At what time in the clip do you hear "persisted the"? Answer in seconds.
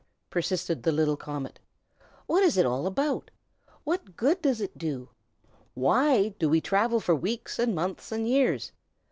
0.31-0.91